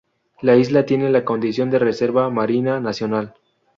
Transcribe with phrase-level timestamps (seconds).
[0.41, 3.35] La isla tiene la condición de Reserva marina Nacional.